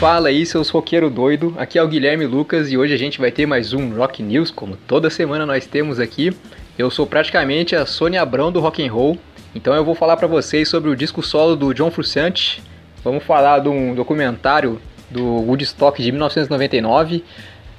Fala 0.00 0.28
aí, 0.28 0.44
seus 0.44 0.68
roqueiro 0.68 1.08
doido. 1.08 1.54
Aqui 1.56 1.78
é 1.78 1.82
o 1.82 1.88
Guilherme 1.88 2.26
Lucas 2.26 2.70
e 2.70 2.76
hoje 2.76 2.92
a 2.92 2.96
gente 2.96 3.18
vai 3.18 3.30
ter 3.30 3.46
mais 3.46 3.72
um 3.72 3.94
Rock 3.96 4.22
News, 4.22 4.50
como 4.50 4.76
toda 4.76 5.08
semana 5.08 5.46
nós 5.46 5.66
temos 5.66 6.00
aqui. 6.00 6.30
Eu 6.78 6.90
sou 6.90 7.06
praticamente 7.06 7.76
a 7.76 7.86
Sônia 7.86 8.20
Abrão 8.20 8.50
do 8.50 8.60
rock 8.60 8.86
and 8.86 8.92
roll, 8.92 9.18
então 9.54 9.74
eu 9.74 9.84
vou 9.84 9.94
falar 9.94 10.16
para 10.16 10.26
vocês 10.26 10.68
sobre 10.68 10.90
o 10.90 10.96
disco 10.96 11.22
solo 11.22 11.56
do 11.56 11.72
John 11.72 11.90
Frusciante. 11.90 12.62
Vamos 13.04 13.22
falar 13.22 13.58
de 13.58 13.68
um 13.68 13.94
documentário 13.94 14.80
do 15.10 15.22
Woodstock 15.22 16.02
de 16.02 16.10
1999 16.10 17.22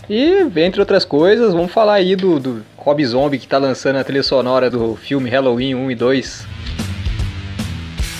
e, 0.07 0.47
entre 0.57 0.79
outras 0.79 1.03
coisas, 1.03 1.51
vamos 1.51 1.71
falar 1.71 1.95
aí 1.95 2.15
do, 2.15 2.39
do 2.39 2.63
Rob 2.77 3.03
Zombie 3.03 3.39
que 3.39 3.45
está 3.45 3.57
lançando 3.57 3.95
a 3.95 4.03
trilha 4.03 4.21
sonora 4.21 4.69
do 4.69 4.95
filme 4.95 5.27
Halloween 5.27 5.73
1 5.73 5.89
e 5.91 5.95
2. 5.95 6.47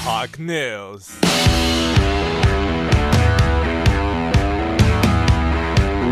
Rock 0.03 0.41
News. 0.41 1.19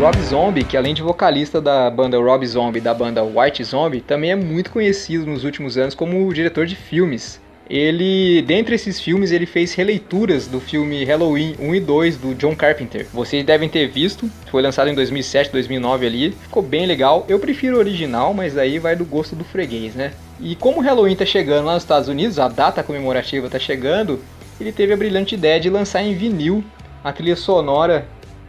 Rob 0.00 0.22
Zombie, 0.22 0.62
que 0.62 0.76
além 0.76 0.94
de 0.94 1.02
vocalista 1.02 1.60
da 1.60 1.90
banda 1.90 2.18
Rob 2.18 2.46
Zombie 2.46 2.80
da 2.80 2.94
banda 2.94 3.24
White 3.24 3.64
Zombie, 3.64 4.00
também 4.00 4.30
é 4.30 4.36
muito 4.36 4.70
conhecido 4.70 5.26
nos 5.26 5.42
últimos 5.42 5.76
anos 5.76 5.94
como 5.96 6.32
diretor 6.32 6.66
de 6.66 6.76
filmes. 6.76 7.42
Ele, 7.68 8.42
dentre 8.42 8.74
esses 8.74 9.00
filmes, 9.00 9.30
ele 9.30 9.46
fez 9.46 9.72
releituras 9.72 10.46
do 10.46 10.60
filme 10.60 11.02
Halloween 11.04 11.56
1 11.58 11.74
e 11.74 11.80
2 11.80 12.16
do 12.18 12.34
John 12.34 12.54
Carpenter. 12.54 13.06
Vocês 13.12 13.44
devem 13.44 13.68
ter 13.68 13.88
visto, 13.88 14.30
foi 14.50 14.60
lançado 14.60 14.88
em 14.90 14.94
2007, 14.94 15.50
2009 15.50 16.06
ali, 16.06 16.30
ficou 16.32 16.62
bem 16.62 16.84
legal. 16.84 17.24
Eu 17.26 17.38
prefiro 17.38 17.76
o 17.76 17.78
original, 17.78 18.34
mas 18.34 18.58
aí 18.58 18.78
vai 18.78 18.94
do 18.94 19.04
gosto 19.04 19.34
do 19.34 19.44
freguês, 19.44 19.94
né? 19.94 20.12
E 20.38 20.54
como 20.54 20.80
o 20.80 20.82
Halloween 20.82 21.16
tá 21.16 21.24
chegando 21.24 21.64
lá 21.64 21.74
nos 21.74 21.82
Estados 21.82 22.08
Unidos, 22.08 22.38
a 22.38 22.48
data 22.48 22.82
comemorativa 22.82 23.48
tá 23.48 23.58
chegando, 23.58 24.20
ele 24.60 24.70
teve 24.70 24.92
a 24.92 24.96
brilhante 24.96 25.34
ideia 25.34 25.58
de 25.58 25.70
lançar 25.70 26.02
em 26.02 26.14
vinil 26.14 26.62
a 27.02 27.12
trilha 27.12 27.36
sonora 27.36 28.06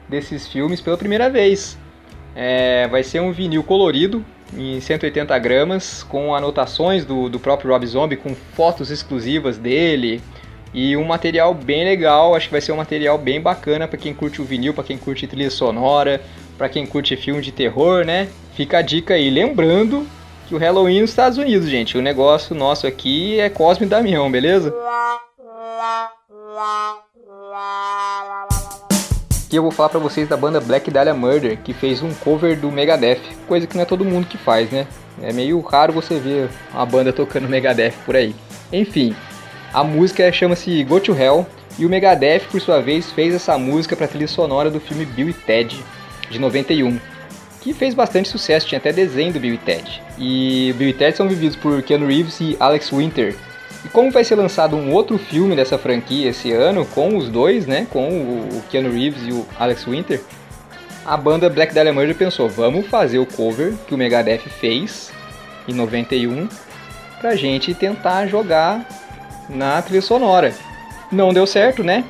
desses 0.10 0.46
filmes 0.46 0.82
pela 0.82 0.98
primeira 0.98 1.30
vez. 1.30 1.78
É, 2.36 2.86
vai 2.90 3.02
ser 3.02 3.22
um 3.22 3.32
vinil 3.32 3.64
colorido 3.64 4.26
em 4.54 4.80
180 4.80 5.38
gramas 5.40 6.04
com 6.04 6.36
anotações 6.36 7.06
do, 7.06 7.30
do 7.30 7.40
próprio 7.40 7.72
Rob 7.72 7.86
Zombie, 7.86 8.18
com 8.18 8.36
fotos 8.36 8.92
exclusivas 8.92 9.58
dele 9.58 10.22
e 10.74 10.96
um 10.98 11.06
material 11.06 11.54
bem 11.54 11.84
legal. 11.84 12.36
Acho 12.36 12.48
que 12.48 12.52
vai 12.52 12.62
ser 12.62 12.74
um 12.74 12.78
material 12.78 13.18
bem 13.18 13.42
bacana 13.42 13.88
para 13.88 13.98
quem 13.98 14.14
curte 14.14 14.42
o 14.42 14.46
vinil, 14.46 14.74
para 14.74 14.84
quem 14.84 14.98
curte 14.98 15.26
trilha 15.26 15.50
sonora, 15.50 16.22
para 16.58 16.70
quem 16.70 16.86
curte 16.86 17.16
filme 17.16 17.42
de 17.42 17.52
terror, 17.52 18.06
né? 18.06 18.28
Fica 18.54 18.80
a 18.80 18.82
dica 18.82 19.14
aí. 19.14 19.30
Lembrando 19.30 20.06
que 20.48 20.54
o 20.54 20.58
Halloween 20.58 21.02
nos 21.02 21.10
Estados 21.10 21.38
Unidos, 21.38 21.70
gente. 21.70 21.98
O 21.98 22.02
negócio 22.02 22.56
nosso 22.56 22.86
aqui 22.86 23.40
é 23.40 23.50
Cosme 23.50 23.86
Damião, 23.86 24.30
beleza? 24.30 24.74
Aqui 29.56 29.60
eu 29.60 29.64
vou 29.64 29.72
falar 29.72 29.88
para 29.88 30.02
vocês 30.02 30.28
da 30.28 30.36
banda 30.36 30.60
Black 30.60 30.92
Dahlia 30.92 31.14
Murder, 31.14 31.58
que 31.64 31.72
fez 31.72 32.04
um 32.04 32.14
cover 32.14 32.60
do 32.60 32.70
Megadeth, 32.70 33.22
coisa 33.48 33.66
que 33.66 33.74
não 33.74 33.84
é 33.84 33.86
todo 33.86 34.04
mundo 34.04 34.28
que 34.28 34.38
faz, 34.38 34.70
né? 34.70 34.86
É 35.22 35.32
meio 35.32 35.62
raro 35.62 35.94
você 35.94 36.20
ver 36.20 36.50
uma 36.74 36.86
banda 36.86 37.14
tocando 37.14 37.48
Megadeth 37.48 37.94
por 38.06 38.18
aí. 38.18 38.36
Enfim, 38.70 39.16
a 39.74 39.82
música 39.82 40.30
chama-se 40.30 40.84
Go 40.84 41.00
to 41.00 41.16
Hell 41.16 41.48
e 41.80 41.86
o 41.86 41.90
Megadeth, 41.90 42.42
por 42.52 42.60
sua 42.60 42.82
vez, 42.82 43.14
fez 43.14 43.34
essa 43.34 43.58
música 43.58 43.96
para 43.96 44.10
trilha 44.10 44.28
sonora 44.28 44.70
do 44.70 44.82
filme 44.82 45.06
Bill 45.06 45.30
e 45.30 45.34
Ted, 45.34 45.82
de 46.30 46.38
91, 46.38 47.00
que 47.62 47.74
fez 47.74 47.94
bastante 47.94 48.28
sucesso, 48.28 48.68
tinha 48.68 48.80
até 48.80 48.92
desenho 48.92 49.32
do 49.32 49.40
Bill 49.40 49.54
e 49.54 49.58
Ted. 49.58 50.04
E 50.18 50.76
Bill 50.78 50.90
e 50.90 50.94
Ted 50.94 51.16
são 51.16 51.30
vividos 51.30 51.56
por 51.56 51.82
Keanu 51.82 52.08
Reeves 52.08 52.42
e 52.42 52.58
Alex 52.60 52.90
Winter, 52.92 53.34
e 53.86 53.90
como 53.90 54.10
vai 54.10 54.24
ser 54.24 54.36
lançado 54.36 54.76
um 54.76 54.92
outro 54.92 55.20
filme 55.20 55.56
dessa 55.56 55.78
franquia 55.78 56.30
esse 56.30 56.52
ano, 56.52 56.86
com 56.88 57.16
os 57.16 57.30
dois, 57.30 57.68
né? 57.68 57.86
Com 57.92 58.10
o 58.10 58.64
Keanu 58.70 58.92
Reeves 58.92 59.28
e 59.28 59.32
o 59.32 59.46
Alex 59.60 59.86
Winter, 59.86 60.22
a 61.06 61.16
banda 61.16 61.52
Black 61.52 61.72
Dahlia 61.72 61.94
Murder 61.94 62.16
pensou, 62.16 62.50
vamos 62.50 62.88
fazer 62.88 63.20
o 63.20 63.28
cover 63.28 63.74
que 63.88 63.94
o 63.94 63.98
Megadeth 63.98 64.50
fez 64.60 65.14
em 65.68 65.74
91 65.74 66.50
pra 67.22 67.36
gente 67.36 67.76
tentar 67.76 68.26
jogar 68.26 68.84
na 69.48 69.80
trilha 69.84 70.02
sonora. 70.02 70.52
Não 71.12 71.32
deu 71.32 71.46
certo, 71.46 71.84
né? 71.84 72.04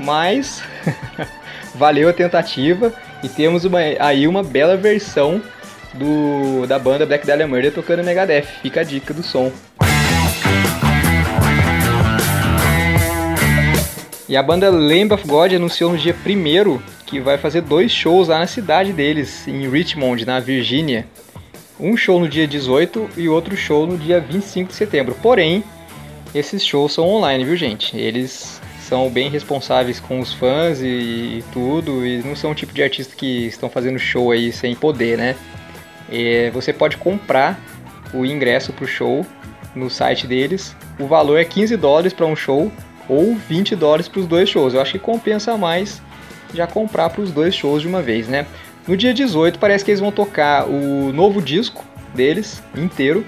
Mas 0.00 0.60
valeu 1.76 2.08
a 2.08 2.12
tentativa 2.12 2.92
e 3.22 3.28
temos 3.28 3.64
uma, 3.64 3.78
aí 4.00 4.26
uma 4.26 4.42
bela 4.42 4.76
versão 4.76 5.40
do, 5.94 6.66
da 6.66 6.76
banda 6.76 7.06
Black 7.06 7.24
Dahlia 7.24 7.46
Murder 7.46 7.72
tocando 7.72 8.02
Megadeth. 8.02 8.46
Fica 8.62 8.80
a 8.80 8.84
dica 8.84 9.14
do 9.14 9.22
som. 9.22 9.52
E 14.28 14.36
a 14.36 14.42
banda 14.42 14.68
Lamb 14.68 15.14
of 15.14 15.26
God 15.26 15.54
anunciou 15.54 15.92
no 15.92 15.96
dia 15.96 16.14
1 16.14 16.78
que 17.06 17.18
vai 17.18 17.38
fazer 17.38 17.62
dois 17.62 17.90
shows 17.90 18.28
lá 18.28 18.40
na 18.40 18.46
cidade 18.46 18.92
deles, 18.92 19.48
em 19.48 19.66
Richmond, 19.66 20.26
na 20.26 20.38
Virgínia. 20.38 21.06
Um 21.80 21.96
show 21.96 22.20
no 22.20 22.28
dia 22.28 22.46
18 22.46 23.08
e 23.16 23.26
outro 23.26 23.56
show 23.56 23.86
no 23.86 23.96
dia 23.96 24.20
25 24.20 24.68
de 24.68 24.74
setembro. 24.74 25.16
Porém, 25.22 25.64
esses 26.34 26.62
shows 26.62 26.92
são 26.92 27.08
online, 27.08 27.42
viu 27.42 27.56
gente? 27.56 27.96
Eles 27.96 28.60
são 28.80 29.08
bem 29.08 29.30
responsáveis 29.30 29.98
com 29.98 30.20
os 30.20 30.34
fãs 30.34 30.82
e, 30.82 31.42
tudo, 31.50 32.04
e 32.04 32.18
não 32.22 32.36
são 32.36 32.50
o 32.50 32.54
tipo 32.54 32.74
de 32.74 32.82
artista 32.82 33.16
que 33.16 33.46
estão 33.46 33.70
fazendo 33.70 33.98
show 33.98 34.30
aí 34.30 34.52
sem 34.52 34.74
poder, 34.74 35.16
né? 35.16 35.36
E 36.12 36.50
você 36.50 36.70
pode 36.70 36.98
comprar 36.98 37.58
o 38.12 38.26
ingresso 38.26 38.74
pro 38.74 38.86
show 38.86 39.24
no 39.74 39.88
site 39.88 40.26
deles. 40.26 40.76
O 40.98 41.06
valor 41.06 41.38
é 41.38 41.44
15 41.44 41.76
dólares 41.78 42.12
para 42.12 42.26
um 42.26 42.36
show 42.36 42.70
ou 43.08 43.34
20 43.34 43.74
dólares 43.76 44.08
para 44.08 44.20
os 44.20 44.26
dois 44.26 44.48
shows. 44.48 44.74
Eu 44.74 44.80
acho 44.80 44.92
que 44.92 44.98
compensa 44.98 45.56
mais 45.56 46.02
já 46.54 46.66
comprar 46.66 47.10
para 47.10 47.22
os 47.22 47.30
dois 47.30 47.54
shows 47.54 47.82
de 47.82 47.88
uma 47.88 48.02
vez, 48.02 48.28
né? 48.28 48.46
No 48.86 48.96
dia 48.96 49.12
18 49.12 49.58
parece 49.58 49.84
que 49.84 49.90
eles 49.90 50.00
vão 50.00 50.10
tocar 50.10 50.66
o 50.66 51.12
novo 51.12 51.42
disco 51.42 51.84
deles 52.14 52.62
inteiro 52.76 53.24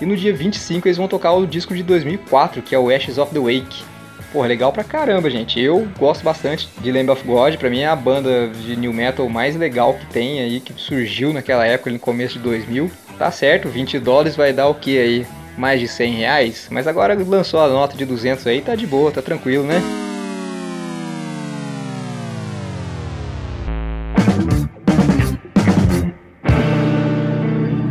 e 0.00 0.06
no 0.06 0.16
dia 0.16 0.34
25 0.34 0.88
eles 0.88 0.96
vão 0.96 1.06
tocar 1.06 1.32
o 1.32 1.46
disco 1.46 1.74
de 1.74 1.82
2004, 1.82 2.62
que 2.62 2.74
é 2.74 2.78
o 2.78 2.90
Ashes 2.90 3.18
of 3.18 3.32
the 3.32 3.38
Wake. 3.38 3.84
Pô, 4.32 4.42
legal 4.42 4.72
pra 4.72 4.82
caramba, 4.82 5.30
gente. 5.30 5.60
Eu 5.60 5.86
gosto 5.96 6.24
bastante 6.24 6.68
de 6.80 6.90
Lamb 6.90 7.08
of 7.10 7.24
God, 7.24 7.54
pra 7.54 7.70
mim 7.70 7.80
é 7.80 7.86
a 7.86 7.94
banda 7.94 8.48
de 8.48 8.74
new 8.74 8.92
metal 8.92 9.28
mais 9.28 9.54
legal 9.54 9.94
que 9.94 10.06
tem 10.06 10.40
aí, 10.40 10.58
que 10.58 10.72
surgiu 10.80 11.32
naquela 11.32 11.64
época, 11.64 11.90
no 11.92 12.00
começo 12.00 12.34
de 12.34 12.40
2000. 12.40 12.90
Tá 13.16 13.30
certo, 13.30 13.68
20 13.68 14.00
dólares 14.00 14.34
vai 14.34 14.52
dar 14.52 14.66
o 14.66 14.74
que 14.74 14.98
aí? 14.98 15.24
Mais 15.56 15.80
de 15.80 15.88
100 15.88 16.12
reais, 16.14 16.68
mas 16.70 16.86
agora 16.86 17.14
lançou 17.14 17.60
a 17.60 17.68
nota 17.68 17.96
de 17.96 18.04
200 18.04 18.46
aí, 18.46 18.60
tá 18.60 18.74
de 18.74 18.86
boa, 18.86 19.10
tá 19.10 19.22
tranquilo, 19.22 19.64
né? 19.64 19.80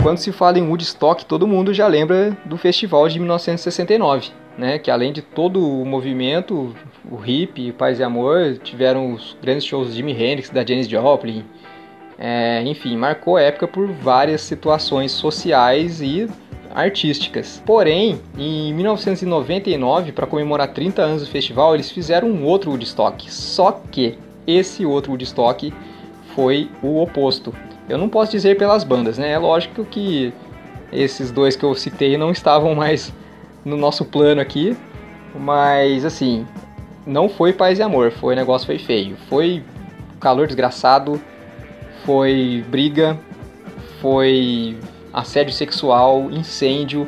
Quando 0.02 0.18
se 0.18 0.34
fala 0.34 0.60
em 0.60 0.68
Woodstock, 0.68 1.26
todo 1.26 1.48
mundo 1.48 1.74
já 1.74 1.88
lembra 1.88 2.38
do 2.44 2.58
festival 2.58 3.08
de 3.08 3.18
1969, 3.20 4.32
né? 4.58 4.78
Que 4.78 4.92
além 4.92 5.14
de 5.14 5.22
todo 5.22 5.66
o 5.66 5.86
movimento, 5.86 6.76
o 7.10 7.26
hip, 7.26 7.72
paz 7.72 8.00
e 8.00 8.04
amor, 8.04 8.58
tiveram 8.62 9.14
os 9.14 9.38
grandes 9.42 9.66
shows 9.66 9.88
de 9.88 9.96
Jimi 9.96 10.12
Hendrix, 10.12 10.50
da 10.50 10.66
Janis 10.66 10.90
Joplin, 10.90 11.46
é, 12.18 12.62
enfim, 12.64 12.96
marcou 12.96 13.38
a 13.38 13.42
época 13.42 13.68
por 13.68 13.88
várias 13.88 14.42
situações 14.42 15.12
sociais 15.12 16.02
e 16.02 16.28
artísticas. 16.74 17.62
Porém, 17.66 18.20
em 18.38 18.74
1999, 18.74 20.12
para 20.12 20.28
comemorar 20.28 20.70
30 20.70 21.02
anos 21.02 21.22
do 21.22 21.28
festival, 21.28 21.74
eles 21.76 21.92
fizeram 21.92 22.30
um 22.30 22.44
outro 22.44 22.72
Woodstock. 22.72 23.32
Só 23.32 23.72
que 23.92 24.18
esse 24.48 24.86
outro 24.86 25.12
Woodstock 25.12 25.74
foi 26.36 26.70
o 26.82 27.02
oposto. 27.02 27.54
Eu 27.88 27.98
não 27.98 28.10
posso 28.10 28.32
dizer 28.32 28.58
pelas 28.58 28.84
bandas, 28.84 29.18
né? 29.18 29.32
É 29.32 29.38
lógico 29.38 29.86
que 29.86 30.34
esses 30.92 31.32
dois 31.32 31.56
que 31.56 31.64
eu 31.64 31.76
citei 31.76 32.18
não 32.18 32.32
estavam 32.32 32.74
mais 32.74 33.14
no 33.64 33.78
nosso 33.78 34.06
plano 34.06 34.42
aqui, 34.42 34.76
mas 35.36 36.06
assim, 36.06 36.46
não 37.06 37.28
foi 37.30 37.54
paz 37.54 37.80
e 37.80 37.82
amor, 37.82 38.12
foi 38.12 38.36
negócio 38.36 38.66
foi 38.66 38.78
feio. 38.78 39.16
Foi 39.30 39.64
calor 40.20 40.48
desgraçado, 40.48 41.22
foi 42.06 42.64
briga, 42.70 43.18
foi 44.02 44.78
assédio 45.14 45.54
sexual, 45.54 46.30
incêndio, 46.32 47.08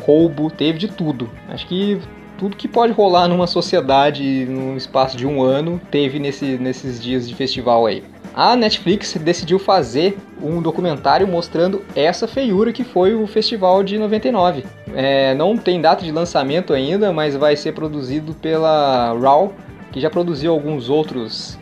roubo, 0.00 0.50
teve 0.50 0.78
de 0.78 0.88
tudo. 0.88 1.28
Acho 1.48 1.66
que 1.66 2.00
tudo 2.38 2.56
que 2.56 2.66
pode 2.66 2.92
rolar 2.92 3.28
numa 3.28 3.46
sociedade 3.46 4.46
num 4.46 4.76
espaço 4.76 5.16
de 5.16 5.26
um 5.26 5.42
ano 5.42 5.80
teve 5.90 6.18
nesse, 6.18 6.56
nesses 6.56 7.02
dias 7.02 7.28
de 7.28 7.34
festival 7.34 7.86
aí. 7.86 8.02
A 8.34 8.54
Netflix 8.54 9.14
decidiu 9.14 9.58
fazer 9.58 10.16
um 10.40 10.62
documentário 10.62 11.26
mostrando 11.26 11.84
essa 11.96 12.28
feiura 12.28 12.72
que 12.72 12.84
foi 12.84 13.14
o 13.14 13.26
festival 13.26 13.82
de 13.82 13.98
99. 13.98 14.64
É, 14.94 15.34
não 15.34 15.56
tem 15.56 15.80
data 15.80 16.04
de 16.04 16.12
lançamento 16.12 16.72
ainda, 16.72 17.12
mas 17.12 17.34
vai 17.34 17.56
ser 17.56 17.72
produzido 17.72 18.32
pela 18.34 19.12
RAW 19.20 19.52
que 19.92 20.00
já 20.00 20.08
produziu 20.08 20.52
alguns 20.52 20.88
outros 20.88 21.58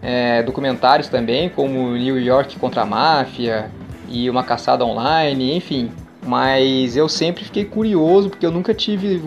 é, 0.00 0.42
documentários 0.42 1.08
também, 1.08 1.48
como 1.48 1.90
New 1.96 2.18
York 2.20 2.58
contra 2.58 2.82
a 2.82 2.86
Máfia 2.86 3.70
e 4.14 4.30
Uma 4.30 4.44
Caçada 4.44 4.84
Online, 4.84 5.56
enfim. 5.56 5.90
Mas 6.24 6.96
eu 6.96 7.08
sempre 7.08 7.44
fiquei 7.44 7.64
curioso 7.64 8.30
porque 8.30 8.46
eu 8.46 8.52
nunca 8.52 8.72
tive 8.72 9.20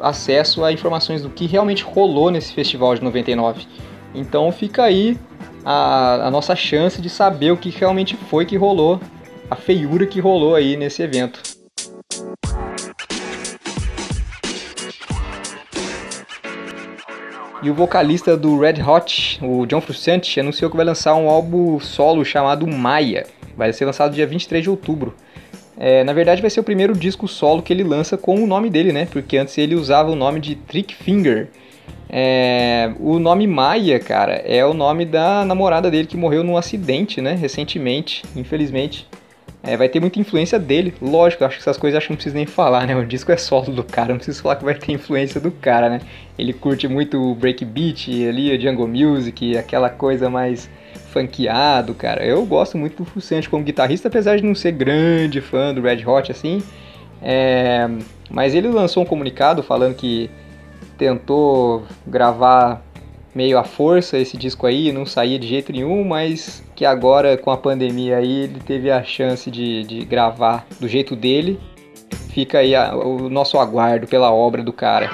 acesso 0.00 0.64
a 0.64 0.72
informações 0.72 1.22
do 1.22 1.30
que 1.30 1.46
realmente 1.46 1.84
rolou 1.84 2.30
nesse 2.30 2.52
festival 2.52 2.94
de 2.94 3.02
99. 3.02 3.66
Então 4.14 4.50
fica 4.50 4.84
aí 4.84 5.18
a, 5.64 6.26
a 6.26 6.30
nossa 6.30 6.56
chance 6.56 7.00
de 7.00 7.10
saber 7.10 7.52
o 7.52 7.56
que 7.56 7.68
realmente 7.68 8.16
foi 8.16 8.46
que 8.46 8.56
rolou, 8.56 8.98
a 9.50 9.54
feiura 9.54 10.06
que 10.06 10.18
rolou 10.18 10.54
aí 10.54 10.76
nesse 10.76 11.02
evento. 11.02 11.55
E 17.66 17.70
o 17.70 17.74
vocalista 17.74 18.36
do 18.36 18.60
Red 18.60 18.80
Hot, 18.80 19.40
o 19.42 19.66
John 19.66 19.80
Frusciante, 19.80 20.38
anunciou 20.38 20.70
que 20.70 20.76
vai 20.76 20.86
lançar 20.86 21.16
um 21.16 21.28
álbum 21.28 21.80
solo 21.80 22.24
chamado 22.24 22.64
Maia. 22.64 23.26
Vai 23.56 23.72
ser 23.72 23.84
lançado 23.86 24.14
dia 24.14 24.24
23 24.24 24.62
de 24.62 24.70
outubro. 24.70 25.16
É, 25.76 26.04
na 26.04 26.12
verdade, 26.12 26.40
vai 26.40 26.48
ser 26.48 26.60
o 26.60 26.62
primeiro 26.62 26.92
disco 26.96 27.26
solo 27.26 27.60
que 27.60 27.72
ele 27.72 27.82
lança 27.82 28.16
com 28.16 28.36
o 28.36 28.46
nome 28.46 28.70
dele, 28.70 28.92
né? 28.92 29.08
Porque 29.10 29.36
antes 29.36 29.58
ele 29.58 29.74
usava 29.74 30.12
o 30.12 30.14
nome 30.14 30.38
de 30.38 30.54
Trick 30.54 30.94
Finger. 30.94 31.48
É, 32.08 32.92
o 33.00 33.18
nome 33.18 33.48
Maia, 33.48 33.98
cara, 33.98 34.34
é 34.34 34.64
o 34.64 34.72
nome 34.72 35.04
da 35.04 35.44
namorada 35.44 35.90
dele 35.90 36.06
que 36.06 36.16
morreu 36.16 36.44
num 36.44 36.56
acidente, 36.56 37.20
né? 37.20 37.34
Recentemente, 37.34 38.22
infelizmente. 38.36 39.08
É, 39.66 39.76
vai 39.76 39.88
ter 39.88 39.98
muita 39.98 40.20
influência 40.20 40.60
dele, 40.60 40.94
lógico, 41.02 41.44
acho 41.44 41.56
que 41.56 41.62
essas 41.62 41.76
coisas 41.76 41.98
acho 41.98 42.06
que 42.06 42.12
não 42.12 42.16
preciso 42.16 42.36
nem 42.36 42.46
falar, 42.46 42.86
né? 42.86 42.94
O 42.94 43.04
disco 43.04 43.32
é 43.32 43.36
solo 43.36 43.72
do 43.72 43.82
cara, 43.82 44.10
não 44.10 44.16
preciso 44.16 44.40
falar 44.40 44.56
que 44.56 44.64
vai 44.64 44.74
ter 44.74 44.92
influência 44.92 45.40
do 45.40 45.50
cara, 45.50 45.88
né? 45.88 46.00
Ele 46.38 46.52
curte 46.52 46.86
muito 46.86 47.20
o 47.20 47.34
breakbeat 47.34 48.28
ali, 48.28 48.56
o 48.56 48.60
jungle 48.60 48.86
music, 48.86 49.56
aquela 49.58 49.90
coisa 49.90 50.30
mais 50.30 50.70
funkeado, 51.10 51.94
cara. 51.94 52.24
Eu 52.24 52.46
gosto 52.46 52.78
muito 52.78 53.02
do 53.02 53.04
Frusciante 53.04 53.48
como 53.48 53.64
guitarrista, 53.64 54.06
apesar 54.06 54.36
de 54.36 54.44
não 54.44 54.54
ser 54.54 54.70
grande 54.70 55.40
fã 55.40 55.74
do 55.74 55.80
Red 55.80 56.06
Hot 56.06 56.30
assim. 56.30 56.62
É... 57.20 57.88
Mas 58.30 58.54
ele 58.54 58.68
lançou 58.68 59.02
um 59.02 59.06
comunicado 59.06 59.64
falando 59.64 59.96
que 59.96 60.30
tentou 60.96 61.84
gravar 62.06 62.85
meio 63.36 63.58
à 63.58 63.64
força 63.64 64.16
esse 64.16 64.34
disco 64.34 64.66
aí, 64.66 64.90
não 64.90 65.04
saía 65.04 65.38
de 65.38 65.46
jeito 65.46 65.70
nenhum, 65.70 66.02
mas 66.02 66.64
que 66.74 66.86
agora 66.86 67.36
com 67.36 67.50
a 67.50 67.56
pandemia 67.58 68.16
aí 68.16 68.44
ele 68.44 68.60
teve 68.60 68.90
a 68.90 69.04
chance 69.04 69.50
de, 69.50 69.84
de 69.84 70.06
gravar 70.06 70.66
do 70.80 70.88
jeito 70.88 71.14
dele. 71.14 71.60
Fica 72.30 72.60
aí 72.60 72.74
a, 72.74 72.96
o 72.96 73.28
nosso 73.28 73.58
aguardo 73.58 74.06
pela 74.06 74.32
obra 74.32 74.62
do 74.62 74.72
cara. 74.72 75.10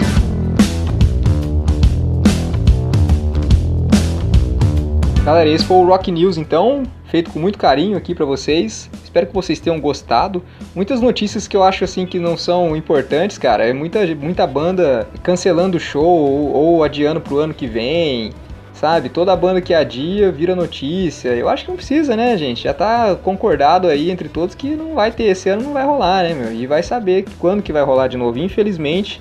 Galera, 5.24 5.50
esse 5.50 5.64
foi 5.64 5.78
o 5.78 5.84
Rock 5.84 6.12
News 6.12 6.36
então, 6.36 6.84
feito 7.12 7.30
com 7.30 7.38
muito 7.38 7.58
carinho 7.58 7.94
aqui 7.94 8.14
para 8.14 8.24
vocês. 8.24 8.88
Espero 9.04 9.26
que 9.26 9.34
vocês 9.34 9.60
tenham 9.60 9.78
gostado. 9.78 10.42
Muitas 10.74 10.98
notícias 10.98 11.46
que 11.46 11.54
eu 11.54 11.62
acho 11.62 11.84
assim 11.84 12.06
que 12.06 12.18
não 12.18 12.38
são 12.38 12.74
importantes, 12.74 13.36
cara. 13.36 13.66
É 13.66 13.72
muita, 13.74 14.06
muita 14.16 14.46
banda 14.46 15.06
cancelando 15.22 15.76
o 15.76 15.80
show 15.80 16.02
ou, 16.02 16.54
ou 16.54 16.82
adiando 16.82 17.20
pro 17.20 17.36
ano 17.36 17.52
que 17.52 17.66
vem, 17.66 18.32
sabe? 18.72 19.10
Toda 19.10 19.36
banda 19.36 19.60
que 19.60 19.74
adia 19.74 20.32
vira 20.32 20.56
notícia. 20.56 21.28
Eu 21.34 21.50
acho 21.50 21.64
que 21.64 21.70
não 21.70 21.76
precisa, 21.76 22.16
né, 22.16 22.34
gente? 22.38 22.64
Já 22.64 22.72
tá 22.72 23.14
concordado 23.14 23.88
aí 23.88 24.10
entre 24.10 24.30
todos 24.30 24.54
que 24.54 24.74
não 24.74 24.94
vai 24.94 25.12
ter 25.12 25.24
esse 25.24 25.50
ano, 25.50 25.64
não 25.64 25.74
vai 25.74 25.84
rolar, 25.84 26.22
né, 26.22 26.32
meu? 26.32 26.50
E 26.50 26.66
vai 26.66 26.82
saber 26.82 27.26
quando 27.38 27.62
que 27.62 27.74
vai 27.74 27.82
rolar 27.82 28.08
de 28.08 28.16
novo. 28.16 28.38
Infelizmente, 28.38 29.20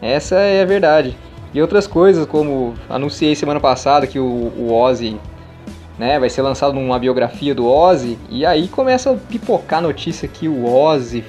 essa 0.00 0.36
é 0.36 0.62
a 0.62 0.64
verdade. 0.64 1.14
E 1.52 1.60
outras 1.60 1.86
coisas, 1.86 2.24
como 2.24 2.72
anunciei 2.88 3.34
semana 3.34 3.60
passada 3.60 4.06
que 4.06 4.18
o, 4.18 4.50
o 4.56 4.72
Ozzy 4.72 5.18
né, 6.00 6.18
vai 6.18 6.30
ser 6.30 6.40
lançado 6.40 6.78
uma 6.78 6.98
biografia 6.98 7.54
do 7.54 7.66
Ozzy, 7.66 8.18
e 8.30 8.46
aí 8.46 8.68
começa 8.68 9.10
a 9.10 9.14
pipocar 9.14 9.82
notícia 9.82 10.26
que 10.26 10.48
o 10.48 10.64
Ozzy 10.64 11.22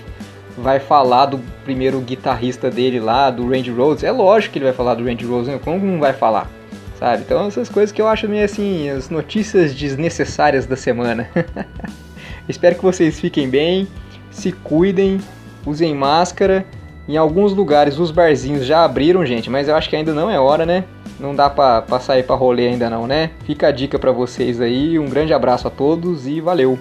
vai 0.58 0.80
falar 0.80 1.26
do 1.26 1.40
primeiro 1.66 2.00
guitarrista 2.00 2.72
dele 2.72 2.98
lá, 2.98 3.30
do 3.30 3.50
Randy 3.50 3.70
Rhodes. 3.70 4.06
É 4.06 4.12
lógico 4.12 4.54
que 4.54 4.60
ele 4.60 4.66
vai 4.66 4.74
falar 4.74 4.96
do 4.96 5.04
Randy 5.04 5.26
Rhodes, 5.26 5.50
né? 5.50 5.60
como 5.62 5.86
não 5.86 6.00
vai 6.00 6.14
falar? 6.14 6.50
Sabe? 6.98 7.22
Então 7.26 7.48
essas 7.48 7.68
coisas 7.68 7.92
que 7.92 8.02
eu 8.02 8.08
acho 8.08 8.30
meio 8.30 8.46
assim, 8.46 8.90
as 8.90 9.10
notícias 9.10 9.76
desnecessárias 9.76 10.66
da 10.66 10.78
semana. 10.78 11.30
Espero 12.48 12.78
que 12.78 12.82
vocês 12.82 13.20
fiquem 13.20 13.50
bem, 13.50 13.90
se 14.30 14.54
cuidem, 14.54 15.20
usem 15.66 15.94
máscara 15.94 16.66
em 17.10 17.18
alguns 17.18 17.52
lugares 17.52 18.00
os 18.00 18.10
barzinhos 18.10 18.66
já 18.66 18.86
abriram, 18.86 19.26
gente, 19.26 19.50
mas 19.50 19.68
eu 19.68 19.76
acho 19.76 19.90
que 19.90 19.98
ainda 19.98 20.14
não 20.14 20.30
é 20.32 20.40
hora, 20.40 20.66
né? 20.66 20.86
Não 21.22 21.36
dá 21.36 21.50
pra, 21.50 21.84
pra 21.84 22.00
sair 22.00 22.24
pra 22.24 22.36
rolê 22.36 22.68
ainda 22.68 22.90
não, 22.90 23.06
né? 23.06 23.30
Fica 23.46 23.68
a 23.68 23.72
dica 23.72 24.00
pra 24.00 24.12
vocês 24.12 24.60
aí, 24.60 24.98
um 24.98 25.08
grande 25.08 25.34
abraço 25.34 25.68
a 25.68 25.72
todos 25.72 26.26
e 26.26 26.42
valeu! 26.42 26.80